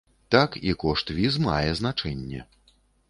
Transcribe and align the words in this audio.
Так, 0.35 0.55
і 0.69 0.71
кошт 0.83 1.13
віз 1.19 1.37
мае 1.49 1.71
значэнне. 1.81 2.41